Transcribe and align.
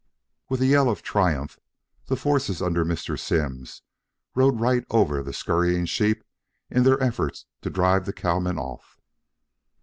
With 0.49 0.61
a 0.61 0.65
yell 0.65 0.89
of 0.89 1.03
triumph 1.03 1.59
the 2.07 2.15
forces 2.15 2.59
under 2.59 2.83
Mr. 2.83 3.19
Simms 3.19 3.83
rode 4.33 4.59
right 4.59 4.83
over 4.89 5.21
the 5.21 5.31
scurrying 5.31 5.85
sheep 5.85 6.23
in 6.71 6.81
their 6.81 6.99
effort 7.03 7.45
to 7.61 7.69
drive 7.69 8.07
the 8.07 8.11
cowmen 8.13 8.57
off. 8.57 8.99